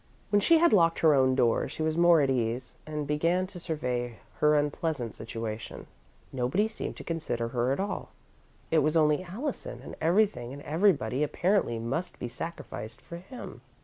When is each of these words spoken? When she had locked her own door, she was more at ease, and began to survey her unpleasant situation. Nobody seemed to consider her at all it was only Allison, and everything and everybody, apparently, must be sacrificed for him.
When 0.31 0.39
she 0.39 0.57
had 0.57 0.73
locked 0.73 0.97
her 1.01 1.13
own 1.13 1.35
door, 1.35 1.69
she 1.69 1.83
was 1.83 1.95
more 1.95 2.21
at 2.21 2.29
ease, 2.31 2.73
and 2.87 3.05
began 3.05 3.45
to 3.45 3.59
survey 3.59 4.17
her 4.39 4.55
unpleasant 4.55 5.13
situation. 5.15 5.85
Nobody 6.33 6.67
seemed 6.67 6.95
to 6.97 7.03
consider 7.03 7.49
her 7.49 7.71
at 7.71 7.79
all 7.79 8.09
it 8.71 8.79
was 8.79 8.97
only 8.97 9.21
Allison, 9.21 9.79
and 9.83 9.95
everything 10.01 10.53
and 10.53 10.63
everybody, 10.63 11.21
apparently, 11.21 11.77
must 11.77 12.17
be 12.17 12.27
sacrificed 12.27 12.99
for 12.99 13.17
him. 13.17 13.61